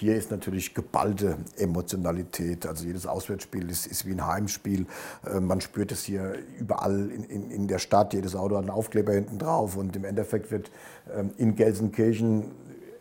[0.00, 2.66] Hier ist natürlich geballte Emotionalität.
[2.66, 4.86] Also jedes Auswärtsspiel ist, ist wie ein Heimspiel.
[5.26, 8.14] Äh, man spürt es hier überall in, in, in, der Stadt.
[8.14, 9.76] Jedes Auto hat einen Aufkleber hinten drauf.
[9.76, 10.70] Und im Endeffekt wird
[11.14, 12.50] ähm, in Gelsenkirchen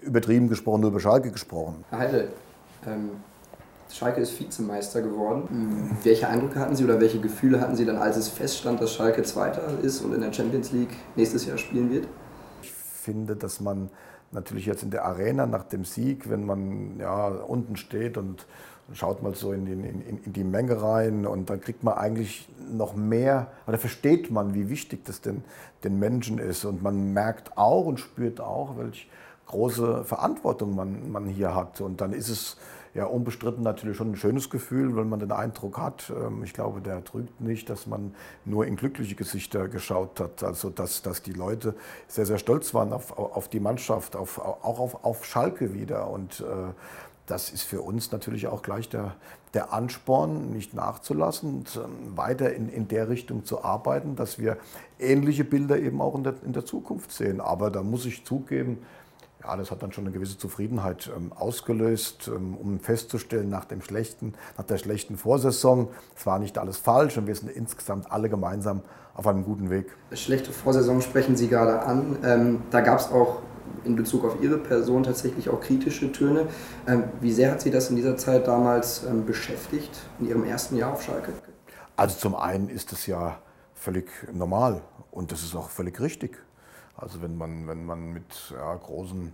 [0.01, 1.85] übertrieben gesprochen, nur über Schalke gesprochen.
[1.89, 2.27] Herr Heidel,
[2.85, 3.11] ähm,
[3.89, 5.47] Schalke ist Vizemeister geworden.
[5.49, 5.97] Mhm.
[6.03, 9.23] Welche Eindrücke hatten Sie oder welche Gefühle hatten Sie dann, als es feststand, dass Schalke
[9.23, 12.09] Zweiter ist und in der Champions League nächstes Jahr spielen wird?
[12.61, 13.89] Ich finde, dass man
[14.31, 18.45] natürlich jetzt in der Arena nach dem Sieg, wenn man ja, unten steht und
[18.93, 22.47] schaut mal so in die, in, in die Menge rein und dann kriegt man eigentlich
[22.71, 25.43] noch mehr, oder versteht man, wie wichtig das denn
[25.83, 26.65] den Menschen ist.
[26.65, 29.07] Und man merkt auch und spürt auch, welche
[29.47, 31.81] große Verantwortung man, man hier hat.
[31.81, 32.57] Und dann ist es
[32.93, 36.81] ja unbestritten natürlich schon ein schönes Gefühl, wenn man den Eindruck hat, ähm, ich glaube,
[36.81, 40.43] der trügt nicht, dass man nur in glückliche Gesichter geschaut hat.
[40.43, 41.75] Also dass, dass die Leute
[42.07, 46.09] sehr, sehr stolz waren auf, auf die Mannschaft, auf, auch auf, auf Schalke wieder.
[46.09, 46.73] Und äh,
[47.25, 49.15] das ist für uns natürlich auch gleich der,
[49.53, 54.57] der Ansporn, nicht nachzulassen und ähm, weiter in, in der Richtung zu arbeiten, dass wir
[54.99, 57.39] ähnliche Bilder eben auch in der, in der Zukunft sehen.
[57.39, 58.79] Aber da muss ich zugeben,
[59.43, 63.81] ja, das hat dann schon eine gewisse Zufriedenheit ähm, ausgelöst, ähm, um festzustellen, nach, dem
[63.81, 68.29] schlechten, nach der schlechten Vorsaison, es war nicht alles falsch und wir sind insgesamt alle
[68.29, 68.81] gemeinsam
[69.13, 69.95] auf einem guten Weg.
[70.13, 72.17] Schlechte Vorsaison sprechen Sie gerade an.
[72.23, 73.41] Ähm, da gab es auch
[73.83, 76.47] in Bezug auf Ihre Person tatsächlich auch kritische Töne.
[76.87, 80.75] Ähm, wie sehr hat Sie das in dieser Zeit damals ähm, beschäftigt, in Ihrem ersten
[80.75, 81.33] Jahr auf Schalke?
[81.95, 83.39] Also zum einen ist das ja
[83.73, 84.81] völlig normal
[85.11, 86.37] und das ist auch völlig richtig.
[86.99, 89.33] Also wenn man, wenn man mit ja, großen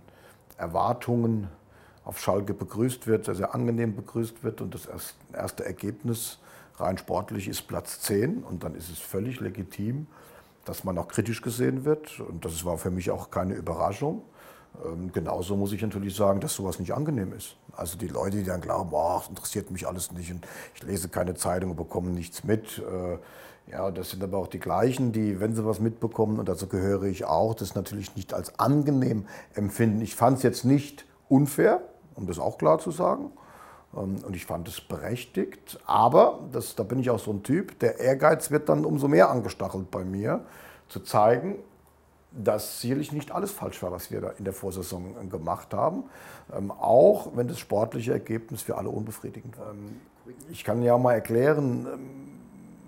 [0.56, 1.48] Erwartungen
[2.04, 4.88] auf Schalke begrüßt wird, sehr angenehm begrüßt wird und das
[5.32, 6.38] erste Ergebnis
[6.76, 10.06] rein sportlich ist Platz 10 und dann ist es völlig legitim,
[10.64, 14.22] dass man auch kritisch gesehen wird und das war für mich auch keine Überraschung.
[14.84, 17.56] Ähm, genauso muss ich natürlich sagen, dass sowas nicht angenehm ist.
[17.72, 21.34] Also die Leute, die dann glauben, das interessiert mich alles nicht und ich lese keine
[21.34, 22.78] Zeitung und bekomme nichts mit.
[22.78, 23.18] Äh,
[23.70, 27.04] ja, das sind aber auch die gleichen, die, wenn sie was mitbekommen, und dazu gehöre
[27.04, 30.00] ich auch, das natürlich nicht als angenehm empfinden.
[30.02, 31.80] Ich fand es jetzt nicht unfair,
[32.14, 33.32] um das auch klar zu sagen.
[33.96, 35.80] Ähm, und ich fand es berechtigt.
[35.86, 39.30] Aber, das, da bin ich auch so ein Typ, der Ehrgeiz wird dann umso mehr
[39.30, 40.44] angestachelt bei mir,
[40.88, 41.56] zu zeigen,
[42.42, 46.04] dass sicherlich nicht alles falsch war, was wir da in der Vorsaison gemacht haben.
[46.56, 49.70] Ähm, auch wenn das sportliche Ergebnis für alle unbefriedigend war.
[49.70, 50.00] Ähm,
[50.50, 51.86] ich kann ja mal erklären,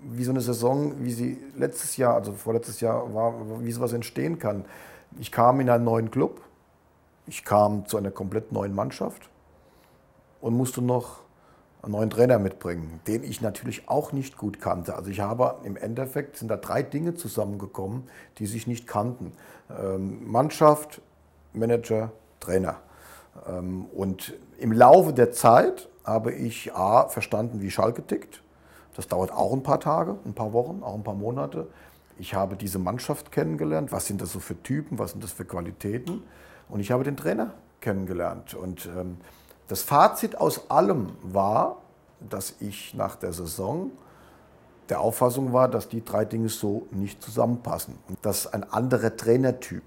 [0.03, 4.39] wie so eine Saison, wie sie letztes Jahr, also vorletztes Jahr war, wie sowas entstehen
[4.39, 4.65] kann.
[5.19, 6.41] Ich kam in einen neuen Club,
[7.27, 9.29] ich kam zu einer komplett neuen Mannschaft
[10.41, 11.19] und musste noch
[11.81, 14.95] einen neuen Trainer mitbringen, den ich natürlich auch nicht gut kannte.
[14.95, 18.03] Also ich habe im Endeffekt sind da drei Dinge zusammengekommen,
[18.37, 19.31] die sich nicht kannten.
[19.69, 21.01] Ähm, Mannschaft,
[21.53, 22.77] Manager, Trainer.
[23.47, 28.41] Ähm, und im Laufe der Zeit habe ich A, verstanden, wie Schalke tickt
[28.99, 31.67] das dauert auch ein paar Tage, ein paar Wochen, auch ein paar Monate.
[32.17, 33.93] Ich habe diese Mannschaft kennengelernt.
[33.93, 34.99] Was sind das so für Typen?
[34.99, 36.23] Was sind das für Qualitäten?
[36.67, 38.55] Und ich habe den Trainer kennengelernt.
[38.55, 39.15] Und ähm,
[39.69, 41.77] das Fazit aus allem war,
[42.19, 43.91] dass ich nach der Saison
[44.89, 49.83] der Auffassung war, dass die drei Dinge so nicht zusammenpassen und dass ein anderer Trainertyp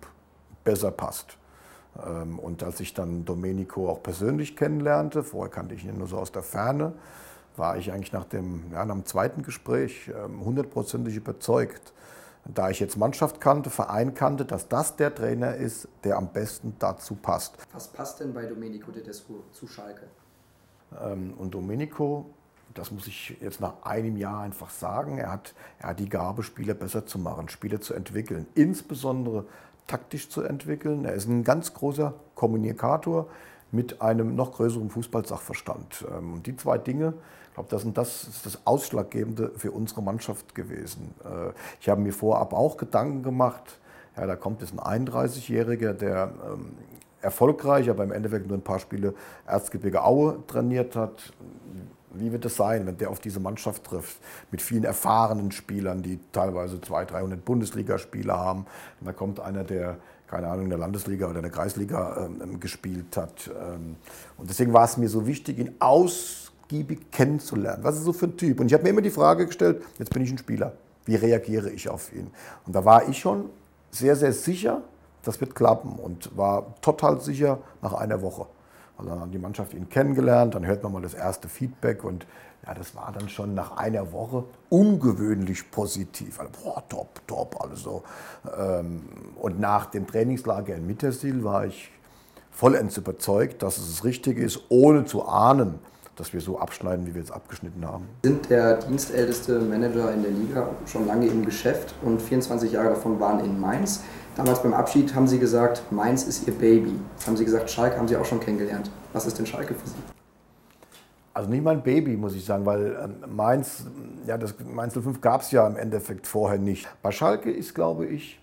[0.62, 1.36] besser passt.
[2.06, 6.18] Ähm, und als ich dann Domenico auch persönlich kennenlernte, vorher kannte ich ihn nur so
[6.18, 6.92] aus der Ferne,
[7.56, 11.92] war ich eigentlich nach dem, ja, nach dem zweiten Gespräch ähm, hundertprozentig überzeugt,
[12.44, 16.74] da ich jetzt Mannschaft kannte, Verein kannte, dass das der Trainer ist, der am besten
[16.78, 17.56] dazu passt.
[17.72, 20.06] Was passt denn bei Domenico Tedesco zu Schalke?
[21.00, 22.26] Ähm, und Domenico,
[22.74, 26.42] das muss ich jetzt nach einem Jahr einfach sagen, er hat, er hat die Gabe,
[26.42, 29.46] Spieler besser zu machen, Spieler zu entwickeln, insbesondere
[29.86, 31.04] taktisch zu entwickeln.
[31.04, 33.28] Er ist ein ganz großer Kommunikator
[33.72, 36.06] mit einem noch größeren Fußballsachverstand.
[36.16, 37.14] Ähm, und die zwei Dinge,
[37.48, 41.14] ich glaube, das, das ist das Ausschlaggebende für unsere Mannschaft gewesen.
[41.24, 43.78] Äh, ich habe mir vorab auch Gedanken gemacht,
[44.16, 46.72] ja, da kommt jetzt ein 31-Jähriger, der ähm,
[47.22, 49.14] erfolgreich, aber im Endeffekt nur ein paar Spiele
[49.46, 51.32] Erzgebirge Aue trainiert hat.
[52.14, 54.18] Wie wird es sein, wenn der auf diese Mannschaft trifft,
[54.50, 58.66] mit vielen erfahrenen Spielern, die teilweise 200, 300 Bundesligaspiele haben?
[59.00, 59.96] Und da kommt einer, der,
[60.32, 63.48] keine Ahnung, in der Landesliga oder in der Kreisliga ähm, gespielt hat.
[63.48, 63.96] Ähm,
[64.38, 66.42] und deswegen war es mir so wichtig, ihn aus
[66.72, 67.84] ausgiebig kennenzulernen.
[67.84, 68.60] Was ist so für ein Typ?
[68.60, 70.72] Und ich habe mir immer die Frage gestellt, jetzt bin ich ein Spieler,
[71.04, 72.30] wie reagiere ich auf ihn?
[72.66, 73.50] Und da war ich schon
[73.90, 74.82] sehr, sehr sicher,
[75.22, 78.46] das wird klappen und war total sicher nach einer Woche.
[78.98, 82.26] Also dann hat die Mannschaft ihn kennengelernt, dann hört man mal das erste Feedback und
[82.66, 86.38] ja, das war dann schon nach einer Woche ungewöhnlich positiv.
[86.38, 88.04] Also, boah, top, top, alles so.
[88.56, 89.02] Ähm,
[89.36, 91.90] und nach dem Trainingslager in Mittersil war ich
[92.52, 95.80] vollends überzeugt, dass es das Richtige ist, ohne zu ahnen,
[96.16, 98.06] dass wir so abschneiden, wie wir jetzt abgeschnitten haben.
[98.22, 103.18] Sind der dienstälteste Manager in der Liga, schon lange im Geschäft und 24 Jahre davon
[103.18, 104.04] waren in Mainz.
[104.34, 106.98] Damals beim Abschied haben Sie gesagt, Mainz ist Ihr Baby.
[107.26, 108.90] Haben Sie gesagt, Schalke haben Sie auch schon kennengelernt.
[109.12, 109.96] Was ist denn Schalke für Sie?
[111.34, 113.84] Also nicht mein Baby, muss ich sagen, weil ähm, Mainz,
[114.26, 116.88] ja, das Mainz 05 gab es ja im Endeffekt vorher nicht.
[117.02, 118.40] Bei Schalke ist, glaube ich,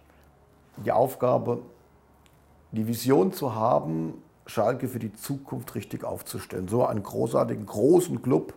[0.77, 1.59] die Aufgabe,
[2.71, 4.13] die Vision zu haben,
[4.45, 6.67] Schalke für die Zukunft richtig aufzustellen.
[6.67, 8.53] So einen großartigen, großen Club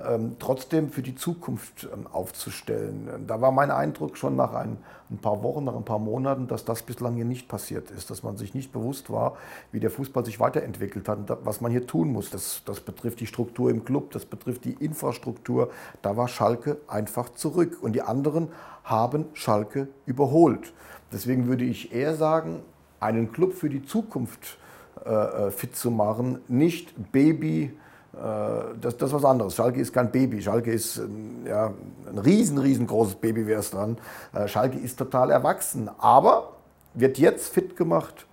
[0.00, 3.24] ähm, trotzdem für die Zukunft ähm, aufzustellen.
[3.26, 4.78] Da war mein Eindruck schon nach ein,
[5.10, 8.22] ein, paar Wochen, nach ein paar Monaten, dass das bislang hier nicht passiert ist, dass
[8.22, 9.36] man sich nicht bewusst war,
[9.70, 12.30] wie der Fußball sich weiterentwickelt hat und was man hier tun muss.
[12.30, 15.70] Das, das betrifft die Struktur im Club, das betrifft die Infrastruktur.
[16.00, 18.48] Da war Schalke einfach zurück und die anderen
[18.84, 20.72] haben Schalke überholt.
[21.12, 22.62] Deswegen würde ich eher sagen,
[22.98, 24.58] einen Club für die Zukunft
[25.04, 26.38] äh, äh, fit zu machen.
[26.48, 27.72] Nicht Baby,
[28.12, 29.54] das, das ist was anderes.
[29.54, 30.42] Schalke ist kein Baby.
[30.42, 31.72] Schalke ist ähm, ja,
[32.06, 33.96] ein riesen, riesengroßes Baby wäre es dran.
[34.34, 36.56] Äh, Schalke ist total erwachsen, aber
[36.94, 38.26] wird jetzt fit gemacht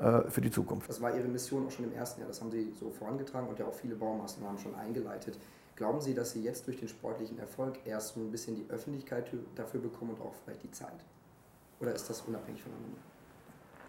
[0.00, 0.88] äh, für die Zukunft.
[0.88, 2.28] Das war Ihre Mission auch schon im ersten Jahr.
[2.28, 5.36] Das haben Sie so vorangetragen und ja auch viele Baumaßnahmen schon eingeleitet.
[5.74, 9.26] Glauben Sie, dass Sie jetzt durch den sportlichen Erfolg erst ein bisschen die Öffentlichkeit
[9.56, 10.94] dafür bekommen und auch vielleicht die Zeit?
[11.80, 12.98] Oder ist das unabhängig voneinander?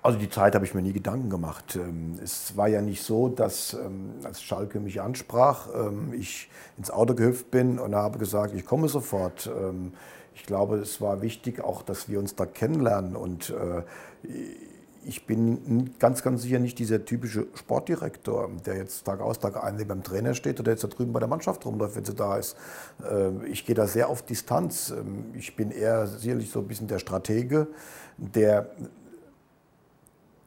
[0.06, 1.78] Also die Zeit habe ich mir nie Gedanken gemacht.
[1.78, 6.48] Ähm, es war ja nicht so, dass ähm, als Schalke mich ansprach, ähm, ich
[6.78, 9.50] ins Auto gehüpft bin und habe gesagt, ich komme sofort.
[10.36, 13.82] Ich glaube, es war wichtig auch, dass wir uns da kennenlernen und äh,
[15.04, 19.88] ich bin ganz, ganz sicher nicht dieser typische Sportdirektor, der jetzt Tag aus, Tag ein
[19.88, 22.58] beim Trainer steht oder jetzt da drüben bei der Mannschaft rumläuft, wenn sie da ist.
[23.48, 24.92] Ich gehe da sehr auf Distanz.
[25.34, 27.68] Ich bin eher sicherlich so ein bisschen der Stratege,
[28.18, 28.72] der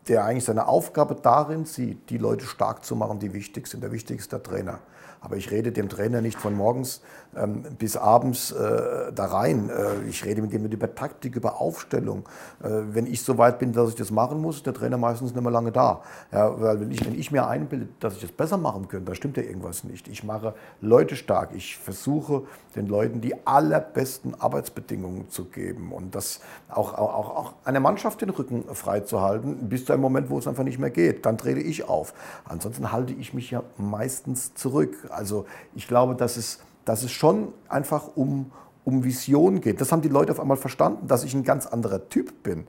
[0.09, 3.83] der eigentlich seine Aufgabe darin sieht, die Leute stark zu machen, die wichtig sind.
[3.83, 4.81] Der wichtigste Trainer.
[5.21, 7.03] Aber ich rede dem Trainer nicht von morgens
[7.37, 9.69] ähm, bis abends äh, da rein.
[9.69, 12.25] Äh, ich rede mit dem über Taktik, über Aufstellung.
[12.63, 15.35] Äh, wenn ich so weit bin, dass ich das machen muss, ist der Trainer meistens
[15.35, 16.03] nicht mehr lange da.
[16.33, 19.15] Ja, weil wenn ich, wenn ich mir einbilde, dass ich das besser machen könnte, dann
[19.17, 20.09] stimmt ja irgendwas nicht.
[20.09, 21.51] Ich mache Leute stark.
[21.55, 22.45] Ich versuche
[22.77, 28.31] den Leuten die allerbesten Arbeitsbedingungen zu geben und das auch, auch, auch einer Mannschaft den
[28.31, 31.27] Rücken frei zu halten, bis zu einem Moment, wo es einfach nicht mehr geht.
[31.27, 32.15] Dann trete ich auf.
[32.45, 34.97] Ansonsten halte ich mich ja meistens zurück.
[35.11, 38.51] Also ich glaube, dass es dass es schon einfach um,
[38.85, 39.81] um Vision geht.
[39.81, 42.67] Das haben die Leute auf einmal verstanden, dass ich ein ganz anderer Typ bin.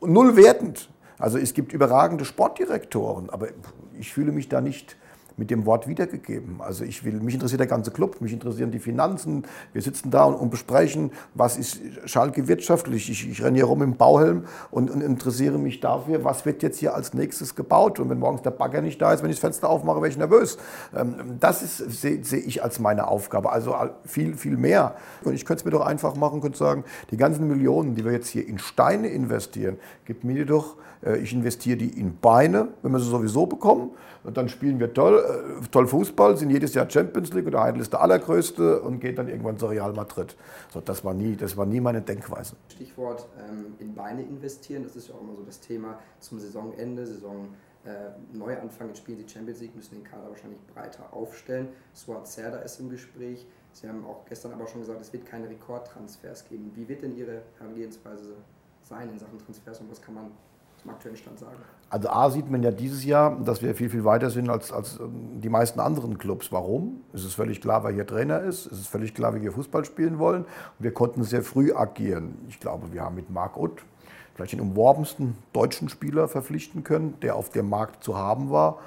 [0.00, 0.88] Null wertend.
[1.18, 3.48] Also es gibt überragende Sportdirektoren, aber
[3.98, 4.96] ich fühle mich da nicht
[5.36, 6.60] mit dem Wort wiedergegeben.
[6.60, 9.44] Also ich will, mich interessiert der ganze Club, mich interessieren die Finanzen.
[9.72, 13.10] Wir sitzen da und, und besprechen, was ist Schalke wirtschaftlich.
[13.10, 16.78] Ich, ich renne hier rum im Bauhelm und, und, interessiere mich dafür, was wird jetzt
[16.78, 18.00] hier als nächstes gebaut.
[18.00, 20.18] Und wenn morgens der Bagger nicht da ist, wenn ich das Fenster aufmache, werde ich
[20.18, 20.58] nervös.
[20.96, 23.52] Ähm, das sehe seh ich als meine Aufgabe.
[23.52, 23.74] Also
[24.04, 24.96] viel, viel mehr.
[25.24, 28.12] Und ich könnte es mir doch einfach machen, könnte sagen, die ganzen Millionen, die wir
[28.12, 32.92] jetzt hier in Steine investieren, gibt mir doch, äh, ich investiere die in Beine, wenn
[32.92, 33.90] wir sie sowieso bekommen.
[34.24, 35.25] Und dann spielen wir toll, äh,
[35.70, 39.18] toll Fußball, sind jedes Jahr Champions League und der Heidel ist der allergrößte und geht
[39.18, 40.36] dann irgendwann zu Real Madrid.
[40.72, 42.56] So, das, war nie, das war nie meine Denkweise.
[42.68, 47.06] Stichwort ähm, in Beine investieren, das ist ja auch immer so das Thema zum Saisonende,
[47.06, 47.48] Saison.
[47.84, 51.68] Äh, Neuanfang, jetzt spielen sie Champions League, müssen den Kader wahrscheinlich breiter aufstellen.
[51.92, 53.46] Suat Serda ist im Gespräch.
[53.72, 56.72] Sie haben auch gestern aber schon gesagt, es wird keine Rekordtransfers geben.
[56.74, 58.34] Wie wird denn Ihre Herangehensweise
[58.82, 60.30] sein in Sachen Transfers und was kann man
[60.82, 61.56] zum aktuellen Stand sagen?
[61.88, 64.98] Also A sieht man ja dieses Jahr, dass wir viel, viel weiter sind als, als
[64.98, 66.50] ähm, die meisten anderen Clubs.
[66.50, 67.02] Warum?
[67.12, 68.66] Es ist völlig klar, wer hier Trainer ist.
[68.66, 70.42] Es ist völlig klar, wie wir Fußball spielen wollen.
[70.42, 72.34] Und wir konnten sehr früh agieren.
[72.48, 73.82] Ich glaube, wir haben mit Marc Utt
[74.34, 78.78] vielleicht den umworbensten deutschen Spieler verpflichten können, der auf dem Markt zu haben war.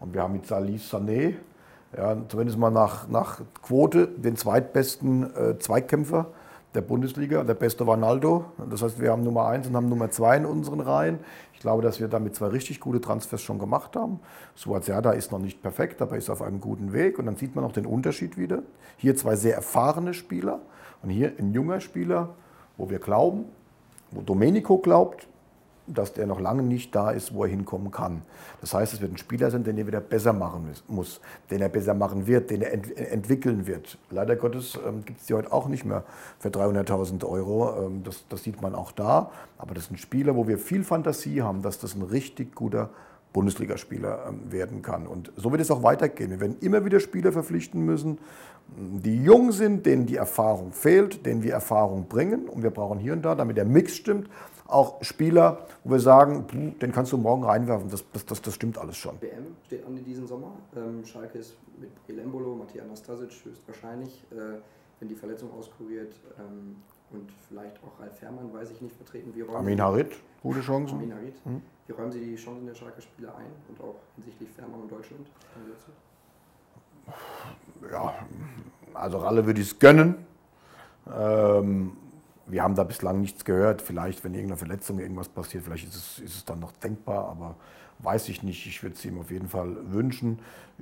[0.00, 1.36] Und wir haben mit Salih Sané,
[1.96, 6.26] ja, zumindest mal nach, nach Quote, den zweitbesten äh, Zweikämpfer
[6.74, 7.44] der Bundesliga.
[7.44, 8.46] Der beste war Naldo.
[8.70, 11.18] Das heißt, wir haben Nummer 1 und haben Nummer 2 in unseren Reihen.
[11.54, 14.20] Ich glaube, dass wir damit zwei richtig gute Transfers schon gemacht haben.
[14.54, 17.18] Suazerda ist noch nicht perfekt, aber ist auf einem guten Weg.
[17.18, 18.62] Und dann sieht man auch den Unterschied wieder.
[18.96, 20.60] Hier zwei sehr erfahrene Spieler
[21.02, 22.34] und hier ein junger Spieler,
[22.76, 23.46] wo wir glauben,
[24.10, 25.26] wo Domenico glaubt,
[25.94, 28.22] dass der noch lange nicht da ist, wo er hinkommen kann.
[28.60, 31.68] Das heißt, es wird ein Spieler sein, den er wieder besser machen muss, den er
[31.68, 33.98] besser machen wird, den er ent entwickeln wird.
[34.10, 36.04] Leider Gottes ähm, gibt es die heute auch nicht mehr
[36.38, 37.86] für 300.000 Euro.
[37.86, 39.30] Ähm, das, das, sieht man auch da.
[39.56, 42.90] Aber das ist ein Spieler, wo wir viel Fantasie haben, dass das ein richtig guter
[43.32, 45.06] Bundesligaspieler ähm, werden kann.
[45.06, 46.30] Und so wird es auch weitergehen.
[46.30, 48.18] Wir werden immer wieder Spieler verpflichten müssen,
[48.76, 52.48] die jung sind, denen die Erfahrung fehlt, denen wir Erfahrung bringen.
[52.48, 54.28] Und wir brauchen hier und da, damit der Mix stimmt,
[54.68, 57.90] auch Spieler, wo wir sagen, den kannst du morgen reinwerfen.
[57.90, 59.20] Das, das, das, das stimmt alles schon.
[59.20, 60.52] WM steht an in diesem Sommer.
[60.76, 64.58] Ähm, Schalke ist mit Elembolo, Matthias Anastasic höchstwahrscheinlich, äh,
[65.00, 66.12] wenn die Verletzung auskuriert.
[66.38, 66.76] Ähm,
[67.10, 69.32] und vielleicht auch Ralf Fährmann, weiß ich nicht, vertreten.
[69.34, 70.96] Wie Amin Harit, gute Chancen.
[70.96, 71.46] Amin Harit.
[71.46, 71.62] Mhm.
[71.86, 75.26] Wie räumen Sie die Chancen der Schalker Spieler ein und auch hinsichtlich Fährmann und Deutschland?
[77.90, 78.14] Ja,
[78.92, 80.16] also Ralle würde ich es gönnen.
[81.10, 81.92] Ähm,
[82.48, 83.82] wir haben da bislang nichts gehört.
[83.82, 87.56] Vielleicht, wenn irgendeine Verletzung, irgendwas passiert, vielleicht ist es, ist es dann noch denkbar, aber
[88.00, 88.66] weiß ich nicht.
[88.66, 90.38] Ich würde es ihm auf jeden Fall wünschen.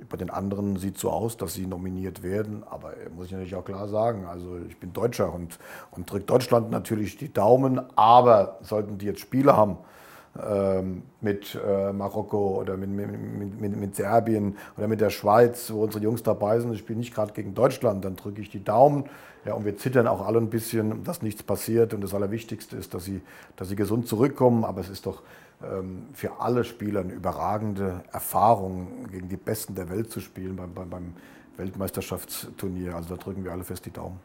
[0.09, 3.55] Bei den anderen sieht es so aus, dass sie nominiert werden, aber muss ich natürlich
[3.55, 5.57] auch klar sagen, also ich bin Deutscher und,
[5.91, 9.77] und drücke Deutschland natürlich die Daumen, aber sollten die jetzt Spiele haben,
[11.21, 16.03] mit äh, Marokko oder mit, mit, mit, mit, Serbien oder mit der Schweiz, wo unsere
[16.03, 16.73] Jungs dabei sind.
[16.73, 19.05] Ich spiele nicht gerade gegen Deutschland, dann drücke ich die Daumen.
[19.45, 21.93] Ja, und wir zittern auch alle ein bisschen, dass nichts passiert.
[21.93, 23.21] Und das Allerwichtigste ist, dass sie,
[23.55, 24.65] dass sie gesund zurückkommen.
[24.65, 25.23] Aber es ist doch
[25.63, 30.73] ähm, für alle Spieler eine überragende Erfahrung, gegen die Besten der Welt zu spielen beim,
[30.73, 31.13] beim, beim
[31.57, 32.95] Weltmeisterschaftsturnier.
[32.95, 34.19] Also da drücken wir alle fest die Daumen.